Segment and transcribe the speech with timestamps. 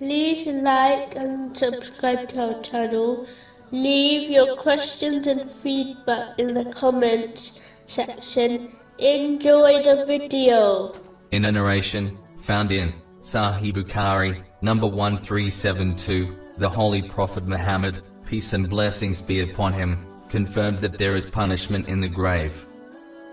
[0.00, 3.26] like and subscribe to our channel.
[3.70, 8.76] Leave your questions and feedback in the comments section.
[8.98, 10.92] Enjoy the video.
[11.30, 12.92] In a narration found in
[13.22, 20.78] Sahih Bukhari, number 1372, the Holy Prophet Muhammad, peace and blessings be upon him, confirmed
[20.78, 22.66] that there is punishment in the grave.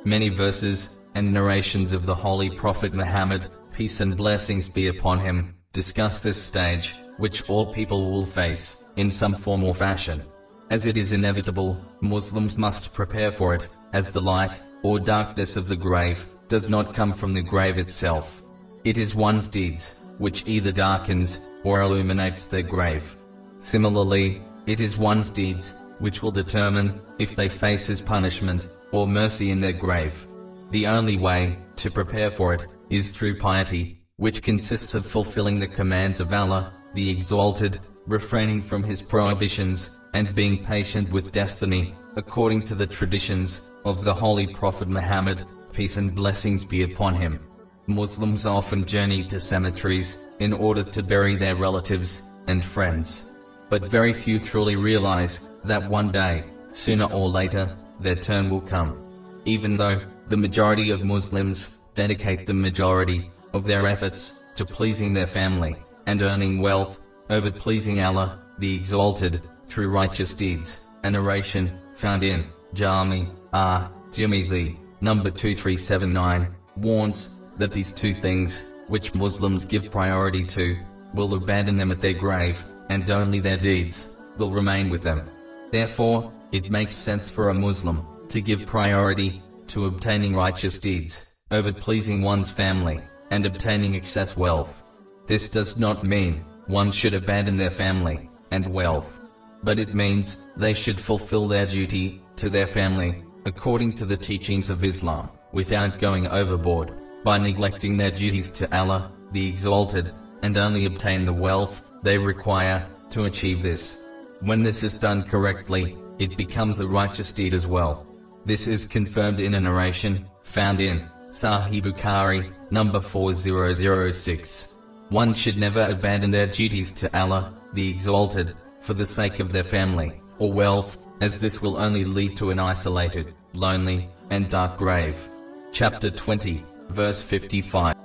[0.05, 5.55] Many verses and narrations of the Holy Prophet Muhammad, peace and blessings be upon him,
[5.73, 10.21] discuss this stage, which all people will face, in some form or fashion.
[10.69, 15.67] As it is inevitable, Muslims must prepare for it, as the light, or darkness of
[15.67, 18.43] the grave, does not come from the grave itself.
[18.83, 23.15] It is one's deeds, which either darkens, or illuminates their grave.
[23.57, 29.51] Similarly, it is one's deeds, which will determine, if they face his punishment, or mercy
[29.51, 30.27] in their grave.
[30.71, 35.67] The only way, to prepare for it, is through piety, which consists of fulfilling the
[35.67, 42.61] commands of Allah, the Exalted, refraining from His prohibitions, and being patient with destiny, according
[42.65, 47.39] to the traditions of the Holy Prophet Muhammad, peace and blessings be upon him.
[47.87, 53.31] Muslims often journey to cemeteries in order to bury their relatives and friends.
[53.71, 59.01] But very few truly realize that one day, sooner or later, their turn will come.
[59.45, 65.27] Even though the majority of Muslims dedicate the majority of their efforts to pleasing their
[65.27, 66.99] family and earning wealth
[67.29, 70.87] over pleasing Allah, the Exalted, through righteous deeds.
[71.03, 73.91] A narration found in Jami R.
[74.11, 80.77] Tirmizi, number 2379, warns that these two things, which Muslims give priority to,
[81.13, 85.29] will abandon them at their grave, and only their deeds will remain with them.
[85.71, 91.71] Therefore, it makes sense for a Muslim to give priority to obtaining righteous deeds over
[91.71, 94.83] pleasing one's family and obtaining excess wealth.
[95.25, 99.19] This does not mean one should abandon their family and wealth,
[99.63, 104.69] but it means they should fulfill their duty to their family according to the teachings
[104.69, 110.13] of Islam without going overboard by neglecting their duties to Allah, the Exalted,
[110.43, 114.05] and only obtain the wealth they require to achieve this.
[114.41, 118.05] When this is done correctly, it becomes a righteous deed as well.
[118.45, 124.75] This is confirmed in a narration found in Sahih Bukhari, number 4006.
[125.09, 129.63] One should never abandon their duties to Allah, the Exalted, for the sake of their
[129.63, 135.29] family or wealth, as this will only lead to an isolated, lonely, and dark grave.
[135.71, 137.95] Chapter 20, verse 55.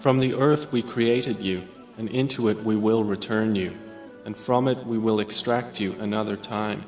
[0.00, 1.62] From the earth we created you,
[1.98, 3.76] and into it we will return you,
[4.24, 6.84] and from it we will extract you another time.